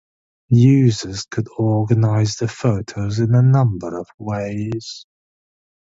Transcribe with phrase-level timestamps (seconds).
[0.49, 5.05] Users could organize their photos in a number of ways.